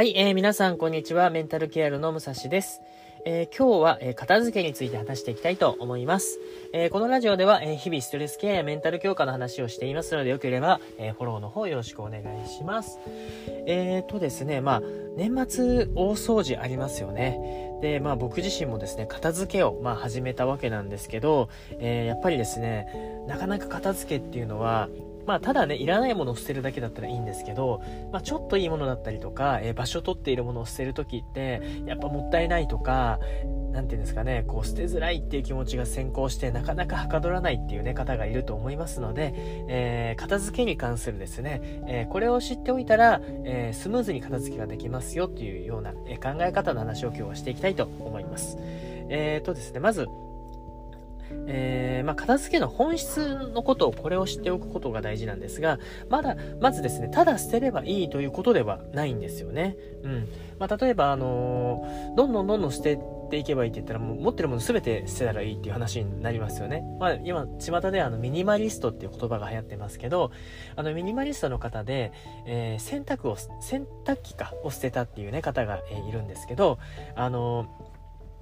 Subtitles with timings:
[0.00, 1.28] はい、えー、皆さんこんにちは。
[1.28, 2.80] メンタルケアの武蔵です。
[3.26, 6.38] えー、今日は、えー、片付けについて話していきたいと思います。
[6.72, 12.98] えー、このラジオでは、え日々ストレスケアやメンタル強化の話をしていますので、よければ、えフォローの方よろしくお願いします。
[13.66, 14.82] えーとですね、まあ、
[15.18, 17.78] 年末大掃除ありますよね。
[17.82, 22.86] で、まあ僕自身もですね、片付けを、まあ、始めたわけなんですけど、えやっぱりですね、
[23.28, 24.88] なかなか片付けっていうのは、
[25.26, 33.20] まあ、ただね、いらないものを捨てるだけだったらいいんですけど、まあ、ちょっといいものだったりとか、えー、場所を取っているものを捨てる時って、やっぱもったいないとか、
[33.72, 39.32] 何て言うんですかね、こう捨てづらいっていう気持ちが先行して、なかなかはかどらないっていうね、方がいると思いますので、
[39.68, 48.58] えー、片付けに関するですね、えー、これを知っておいたら、えスムーズに片付けができますよっていうような、え考え方の話を今日はしていきたいと思います。
[49.12, 50.08] えーとですね、まず、
[51.46, 55.78] えー、まあ、片付けの本質のことをこれを知っておくことが大事なんですが、
[56.08, 59.76] まだ、まずですね、ただ捨てればいいということではないんですよね。
[60.02, 60.28] うん。
[60.58, 62.98] まあ、例えば、あのー、どんどんどんどん捨て
[63.30, 66.82] ていけばいいって言ったら、もう持ってるもの全て捨てたらいいっていう話になりますよね。
[66.98, 70.32] まあ、今、巷であの、ミニマリストっていう言葉が流行ってますけど、
[70.76, 72.12] あの、ミニマリストの方で、
[72.46, 76.78] えー、洗濯を、洗濯機かを捨てたっていうね、方が、え、いるんですけど、
[77.14, 77.89] あのー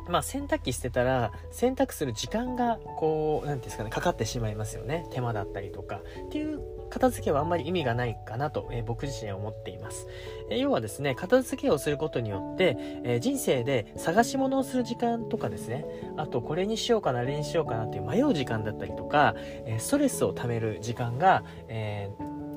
[0.09, 5.07] まあ、洗濯機捨てたら洗濯する時間がこう何ていうんですかねかかってしまいますよね。
[5.11, 6.01] 手間だったりとか。
[6.27, 10.07] っていう片付けはあんまり意味がないかなと、えー、僕自身は思っています、
[10.51, 15.85] えー、要はですね片付けをすることによって、えー、人生で探し物をする時間とかですね。
[16.17, 19.35] あとこれにしようかなあれにしようかなっていう迷う時間だったりとか、
[19.67, 22.11] えストレスをためる時間が、え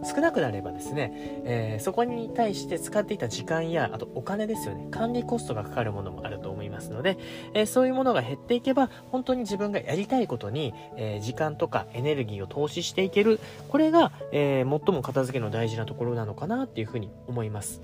[0.04, 1.12] 少なくなればですね、
[1.46, 6.61] え、そこに対して使っていた時間や、あとお金ですよね、管理コストがかかるものもあると思います。
[6.82, 7.18] ますので、
[7.54, 17.82] えー、そういうものが減っていけば、本当に自分がやりたいことに、えー、時間とかエネルギーを投資していける、これが、え最も片付けの大事なところなのかなっていうふうに思います。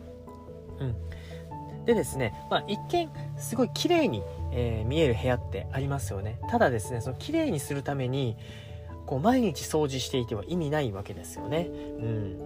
[0.80, 0.96] うん。
[1.86, 6.40] でですね、まあ、一見すごい綺麗に、え見える部屋ってありますよね。
[6.50, 8.38] ただですね、その綺麗にするために、
[9.06, 11.70] こう毎日掃除していては意味ないわけですよね。
[11.70, 12.38] うん。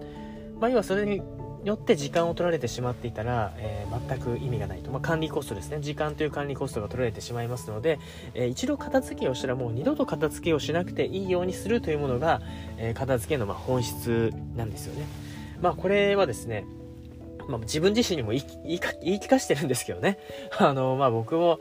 [0.60, 1.22] まあ、要はそれに
[1.64, 4.90] よって時間を取られてしまっていたら、えー、全く意味がないと。
[4.90, 5.78] まあ、管理コストですね。
[5.80, 8.00] 時間という管理コストが取られてしまいますので、
[8.34, 12.40] えー、一度片付けをしたらもう二度と片付けをしなくていいようにするというものが、
[12.78, 15.06] えー、片付けのま本質なんですよね。
[15.60, 16.64] まあ、これはですね、
[17.48, 20.18] まあ、自分自身にも言い言い聞かしてるんですけどね。
[20.58, 21.60] あの、まあ、僕も、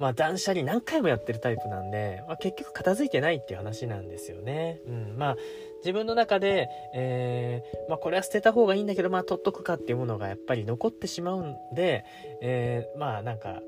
[0.00, 4.80] まあ断捨離何回もやってるタイプなんで、まあ、結局片付いてないっていう話なんですよね。
[4.86, 5.14] うん。
[5.18, 5.36] まあ
[5.80, 12.04] 自分の中で、えー、まあこれは捨てた方がいいんだけど、まあ取っとくかっていうものがやっぱり残ってしまうんで、
[12.40, 13.60] えー、まあなんか、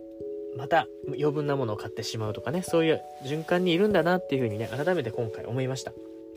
[0.56, 5.92] また余分なものを買ってしまうとかね、そういう循環にいるんだなっていうふうにね、改めて今回思いました。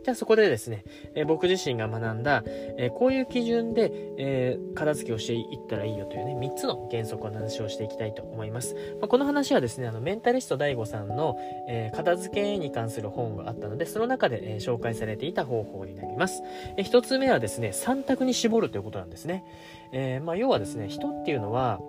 [0.05, 0.85] じゃあそこでですね、
[1.15, 8.75] えー、僕自身が学んだ、えー、こういう基準で、えー、片付けをしていったらいいよというね、3つの原則を話をしていきたいと思います。
[9.01, 11.35] まあ、この話はですね、あの、メンタリスト DAIGO さんの、
[11.67, 16.43] え片付けに関する本があったので、その中で、え紹介されていた方法になります。
[16.77, 19.43] え1つ目はですね、3択に絞るということなんですね。
[19.91, 21.79] えまあ、要はですね、人っていうのは、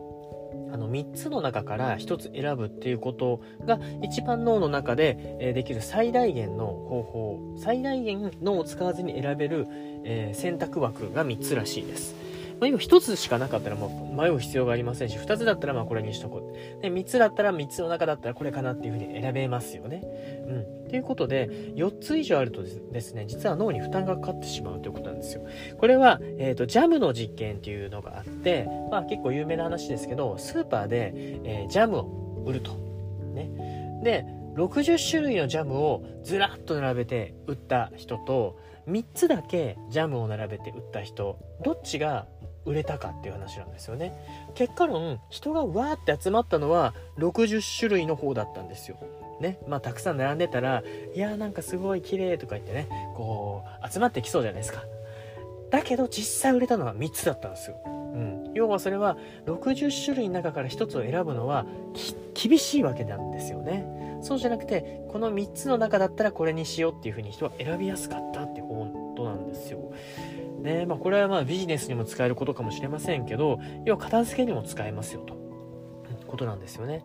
[0.73, 9.67] あの3つの中から1つ選ぶっていうことが一番脳の中で、できる最大限の方法最大限脳を使わずに選べる、
[10.35, 12.15] 選択枠が3つらしいです。
[12.61, 20.03] まあ、今1つしかなかったらもう迷う必要がありませんし2つだったらまあこれにしとこうで3つだったら3つの中だったらこれかなっていうふうに選べますよね。
[20.49, 25.43] うんということで、4つ以上あるとですね、実は脳に負担がかかってしまうということなんですよ。
[25.79, 32.73] これは、えっ、ー、と、ジャムの実験っていうのがあって、まあ結構有名な話ですけど、スーパーで、えー、ジャムを売ると。
[33.35, 33.51] ね。
[34.03, 34.25] で、
[34.55, 42.27] 60種類のジャムをずらっと並べて売った人と、3つだけジャムを並べて売った人、どっちが
[42.67, 44.13] 売れたかっていう話なんですよね。
[44.55, 48.97] 結果論、人がわーって集まったのは60種類の方だったんですよ。
[49.41, 50.83] ね、まあ、たくさん並んでたら、
[51.15, 54.83] いやーなんかすごい綺麗とか言ってね、こう、集まってきそうじゃないですか。
[55.71, 57.77] だけど実際売れたのは3つだったんですよ。
[57.87, 58.53] うん。
[58.55, 59.17] 要はそれは
[59.47, 61.67] 60種類の中から1つを選ぶのは
[62.35, 64.21] 厳しいわけなんですよね。
[64.23, 68.47] そうじゃなくて、この3つの中だったらこれにしようっていうふうに人は選びやすかった
[70.67, 75.35] ね、まあこれはまあビジネスにも使えることかもしれませんけど、要は片付けにも使えますよと。
[75.35, 75.47] いう。
[76.27, 77.05] ことなんですよね。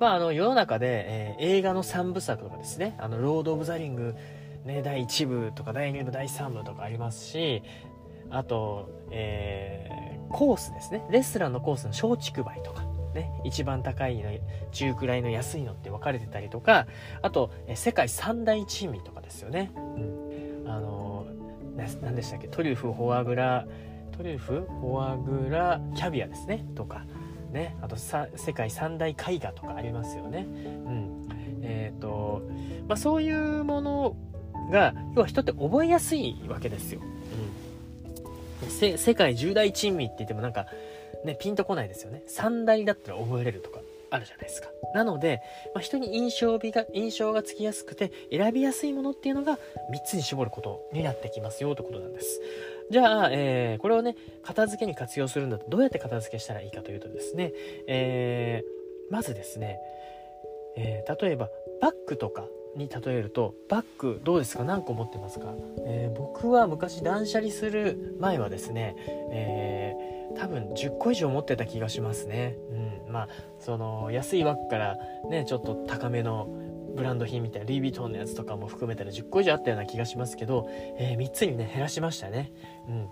[0.00, 4.16] まあ、あの世の中で、えー、映画の3部作とかですね「あのロード・オブ・ザ・リング」
[4.64, 7.62] ね、第1部とか第2部第3部とかありますし
[8.30, 11.04] あと、えー、コースですね。
[11.10, 12.82] レストランのコースの松竹梅とか
[13.12, 14.30] ね、一番高いの
[14.70, 16.86] 中くらいの安いのって分かれてたりとか
[17.20, 20.21] あと、え世界三大珍味とかですよね、うん、
[21.76, 22.48] 何でしたっけ？
[22.48, 23.66] トリュフフォアグラ
[24.16, 26.64] トリュフフォアグラキャビアですね。
[26.74, 27.04] とか
[27.50, 27.76] ね。
[27.82, 30.46] あとさ世界三大絵画とかありますよね。
[30.46, 30.50] う
[30.90, 31.28] ん。
[31.62, 32.42] えっ、ー、と
[32.88, 34.16] まあそういうもの
[34.70, 37.00] が要は人って覚えやすいわけですよ、
[38.62, 40.66] うん、世界十大珍味って言ってもなんか
[41.24, 42.22] ねピンとこないですよね。
[42.26, 43.80] 三大だったら覚えれるとか。
[44.14, 44.68] あるじゃないですか。
[44.94, 45.40] なので、
[45.74, 49.58] まあ、人に印象美が、印象がつきやすくて選びやすいものっていうのが
[49.90, 52.40] 3つに絞ることになってきますよということなんです。
[52.90, 57.52] じゃあ、えー、これをね、片付けに活用するんだとどうやって片付けしたらいいかというとですね、
[57.86, 59.78] えー、まずですね、
[60.76, 61.48] えー、例えば
[61.80, 64.64] バッグとかに例えるとバッグどうですか？
[64.64, 65.54] 何個持ってますか、
[65.86, 68.94] えー、僕は昔断捨離する前はですね、
[69.30, 72.56] えー、多分10個以上持ってた気がしますね、
[73.06, 74.96] うん、まあその安いバッグから
[75.30, 76.48] ねちょっと高めの
[76.94, 80.68] ブランド品みたいなルイ・ヴィトンのやつとかも含めたら10個以上あったような気がしますけど、
[80.98, 82.52] えー、3つにね減らしましたね。
[82.88, 83.08] うん。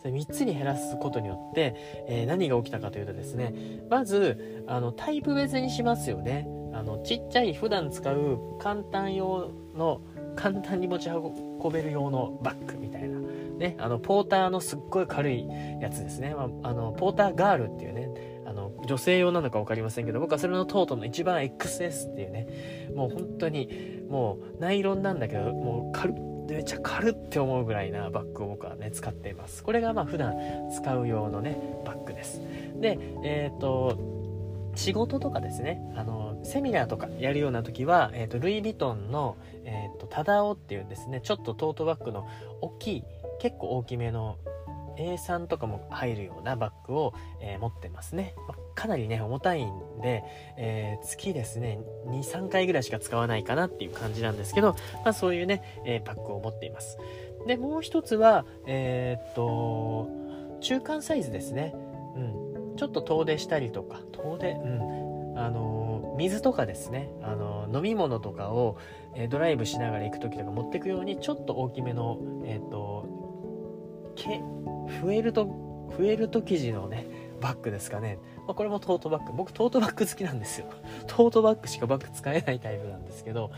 [0.00, 1.74] それ3つに減らすことによって、
[2.08, 3.54] えー、何が起きたかというとですね
[3.88, 6.46] まずあのタイプ別にしますよね。
[6.74, 10.00] あのちっちゃい普段使う簡単用の
[10.34, 13.18] 簡単に持ち運べる用のバッグみたいな。
[13.58, 15.46] ねあのポーターのすっごい軽い
[15.80, 18.08] やつですね、まあ、あのポーターガールっていうね
[18.46, 29.62] あの女性用なのか分かりませんけど僕はそれのトートの一番 XS っていうねもう本当にもうナイロンなんだけどもう軽っめっちゃ軽って思うぐらいなバッグを僕はね使っています。
[29.62, 30.34] これがまあ普段
[30.70, 32.40] 使う用のねバッグです。
[32.80, 33.98] でえっ、ー、と
[34.74, 42.26] 仕事とかですねあのセミナーとかやるような時は、えーと、ルイ・ヴィトンの、えと、タダオっていうですねちょっとトートバッグの
[42.60, 43.04] 大きい
[43.40, 44.38] 結構大きめの
[44.98, 50.24] A3 とかも入るようなバッグを、えー、持ってますね、まかなりね重たいんで、
[50.56, 56.98] えー、月ですね23回ぐらいしか使わないかなっていう感じなんですけど、まあ、そういうね、えー、バッグを持っています。
[57.46, 60.08] でもう一つはえっと
[60.60, 61.74] 中間サイズですね。
[62.16, 62.76] うん。
[62.76, 65.03] ちょっと遠出したりとか遠出うん。
[65.36, 67.10] あの水とかですね。
[67.22, 68.78] あの飲み物とかを、
[69.14, 74.40] え、ドライブしながら行く時とか持ってくようにちょっと大きめのえっ、ー、とけ
[75.00, 75.46] フェルト
[75.90, 77.06] フェルト生地のね
[77.40, 79.32] バッグですかね、まあ、これもトートバッグ。
[79.32, 80.66] 僕トートバッグ好きなんですよ。
[81.06, 83.50] トートバッグしかバッグ使えないタイプなんですけど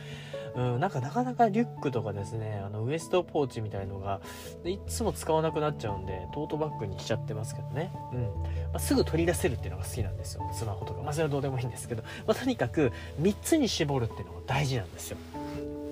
[0.57, 4.21] うん、なんかなかなかリュックとかですね、あのウエストポーチみたいのが、
[4.65, 7.93] いつも使わなくなっちゃうんで、トートバッグにしちゃってますけどね。
[8.13, 8.21] うん。
[8.23, 8.29] ま
[8.75, 10.51] あ、すぐ取り出せるっていうのが好きなんですよ。
[10.55, 11.03] スマホとか。
[11.03, 15.19] まあ、それはどうでもいいんですけど、まあ、とにかく3つに絞るっていうのが大事なんですよ。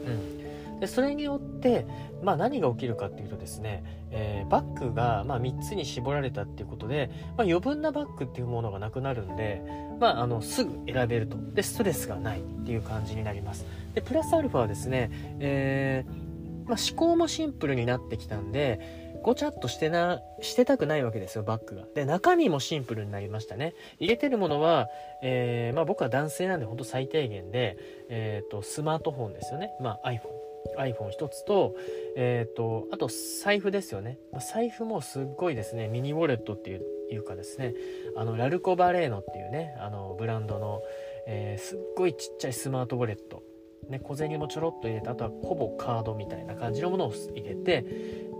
[0.07, 0.44] うん。
[0.85, 1.87] で、それによって、
[2.23, 9.63] まあ何が起きるかっていうとですね、えー、バッグが、まあ、3つに絞られたっていうことで、まあ、余分なバッグっていうものがなくなるんで、
[9.99, 11.39] まあ、あのすぐ選べると。
[11.55, 13.65] でストレスがないっていう感じになります。
[13.95, 15.11] でプラスアルファはですね、
[15.41, 21.85] えー、ま、思考もシンプルになってきたんでごちゃっとしてなしてたくないわけですよバッグが。
[21.95, 23.75] で中身もシンプルになりましたね。
[23.99, 24.89] 入れてるものは、
[25.23, 27.79] えー、まあ、僕は男性なんでほんと最低限で、
[28.11, 30.44] えーと、スマートフォンですよね、まあ、iPhone
[30.79, 31.77] iPhone1 つと、
[32.17, 33.09] えっ、ー、と、あと
[33.43, 34.19] 財布ですよね。
[34.53, 37.75] 財布もすっごいですね、ミニウォレットっていういうかですね、
[38.17, 40.83] あの、ラルコバレーノっていうね、あの、ブランドの、
[41.27, 43.43] えー、すっごいちっちゃいスマートウォレット。
[43.89, 47.83] ね、小銭もちょろっと入れて、あとはほぼカードみたいな感じのものを入れて、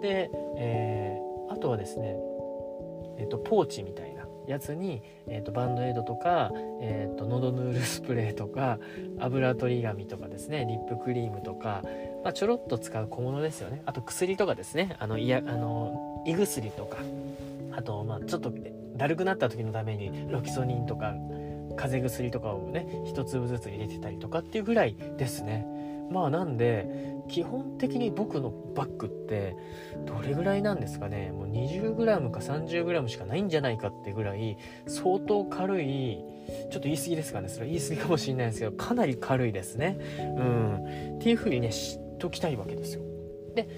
[0.01, 2.17] で、えー、あとはですね、
[3.19, 4.14] えっ、ー、と、ポーチみたいな。
[4.47, 8.79] やつに、えーと、バンドエイドとか、えーと、喉ヌールスプレーとか
[9.19, 11.83] 油取り紙とかですねリップクリームとか、
[12.23, 13.83] まあ、ちょろっと使う小物ですよね。
[13.87, 14.97] あと薬とかですね。
[14.99, 16.99] あのいやあの胃薬とか。
[17.77, 18.53] あと、まあ、ちょっと
[18.97, 21.15] だるくなった時のためにロキソニンとか
[21.77, 25.67] 風邪薬とかをね一粒ずつ入れてたりとかっていうぐらいですね。
[26.15, 29.57] まあなんで基本的に僕のバッグって
[30.07, 31.33] どれぐらいなんですかね？
[31.33, 34.57] もう 20g か 30g しかないんじゃないかってぐらい
[34.87, 36.19] 相当軽い
[36.71, 37.49] ちょっと言い過ぎですかね？
[37.49, 39.99] それ言い過ぎかもしれないですけどかなり軽いですね。
[40.19, 41.17] うん。
[41.17, 43.03] っていう風にね知っときたいわけですよ。
[43.57, 43.69] で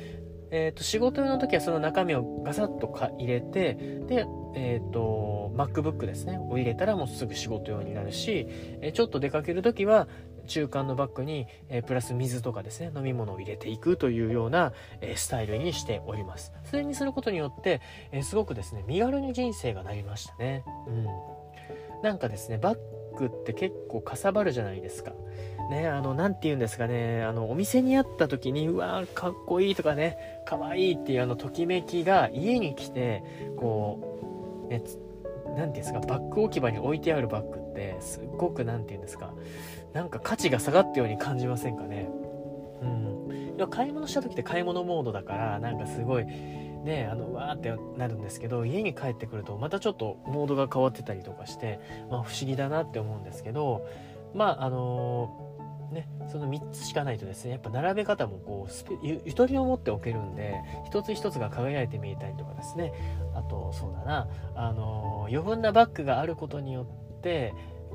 [0.48, 3.74] えーと、仕事用の時はその中身をガサッとか入れて
[4.06, 6.38] で、えーと、と MacBook ですね。
[6.38, 8.46] を入れたらもうすぐ仕事用になるし、
[8.80, 10.06] え、ちょっと出かける時は
[10.46, 16.52] 中間のバッグに、えー、プラス水とかですね飲み物を入れていくというような、えー、スタイルにしております。
[16.64, 17.80] それにすることによって、
[18.12, 20.64] えー、すごくですね身軽に人生がなりましたね。
[20.86, 21.06] うん。
[22.02, 22.78] なんかですねバッ
[23.16, 25.12] グって結構かさばるじゃないですか。
[25.70, 33.24] ねあの何て言うんですかねあのお店にあった時にうわーかっこいいとかねかわいいっていうあのときめきが家に来て
[33.56, 34.82] こうね
[35.46, 39.34] 何て言うんですかバッグ置き場に置いてあるバッグってすっごく何て言うんですか
[39.92, 42.08] なんか価値が下がったように感じませんかね
[42.82, 43.68] うん。
[43.70, 53.84] 買い物した時って買い物モードだから、なんかすごい、ねあのわーってなるんですけど家に帰ってくるとまたちょっとモードが変わってたりとかして、まあ、不思議だなって思うんですけど
[54.34, 55.56] まああのー
[55.92, 62.92] ね、その3つしかないとですねやっぱ並べ方もこうゆゆとりを持っておけるんで一つ一つが輝いて見えたりとかですね
[63.34, 67.05] あとそうだなあの余分なバッグがあることによって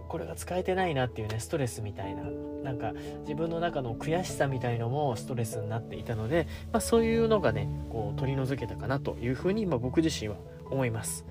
[0.07, 2.23] これが使えてないなっていうねストレスみたいな。
[2.63, 10.35] なんか自分の中の悔しさみたいのもストレスになっていたので、まあ、そういうのがねこう取り除けたかなというふうに、まあ、僕自身は
[10.69, 11.25] 思います。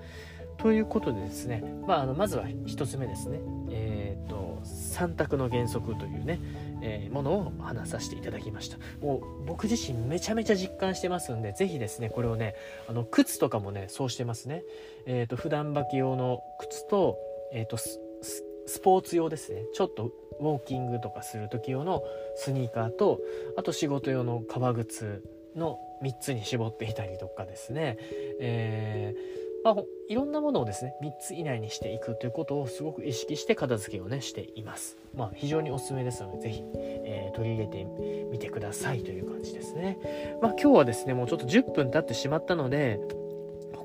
[0.61, 3.39] ということでですね、まあ、あのまずは1つ目ですね、
[3.71, 6.39] えーと、3択の原則というね、
[6.83, 8.77] えー、ものを話させていただきました。
[9.01, 12.53] もう僕自身めちゃめちゃ実感してますんでぜひですねこれをね
[12.87, 14.63] あの靴とかもねそうしてますね。
[15.07, 17.17] えっ、ー、と普段履き用の靴と,、
[17.51, 22.03] えーと、スポーツ用ですねちょっとウォーキングとかする時用の
[22.35, 23.19] スニーカーと
[23.57, 25.23] あと仕事用の革靴
[25.55, 27.97] の3つに絞っていたりとかですね、
[28.39, 29.75] えーまあ、
[30.09, 34.97] いろんなものをですね3つ以内にしていくということをすごく意識して片付けをねしています。
[35.15, 37.85] まあ、非常におすすめですので是非、えー、取り入れて
[38.31, 39.99] みてくださいという感じですね。
[40.41, 42.99] まあ、今日はですねもうちょっと10分経ってしまったので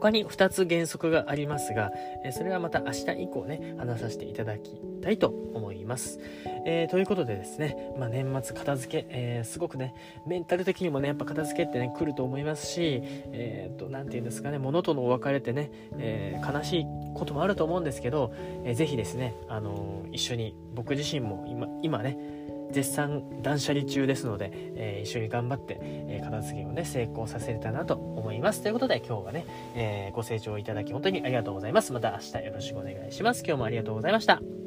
[0.07, 1.91] 他に2つ原則がありますが、
[2.25, 4.71] えそれはまた明日以降ね、話させていただき
[5.03, 6.21] たいと思います。
[6.65, 9.95] えー、ということでですね、まあ、年末片付け、えー、すごくね、
[10.25, 18.33] メンタル的にもね、やっぱ片付けってね、来ると思いますし、えっ、と、なんて言うんですかね、物とのお別れってね、え、悲しいこともあると思うんですけど、
[18.65, 22.17] えー、ぜひですね、あの一緒に僕自身も今、今ね、
[22.71, 28.63] 絶賛断捨離中ですので、えー、一緒に頑張って、えー、片付けをね、成功させれたなと思います。
[28.63, 29.45] ということで今日はね、
[29.75, 31.93] えー、ご清聴いただき本当にありがとうございます。
[31.93, 33.43] また明日よろしくお願いします。
[33.47, 34.66] 今日もありがとうございました。